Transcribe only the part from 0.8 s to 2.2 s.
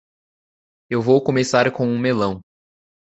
Eu vou começar com um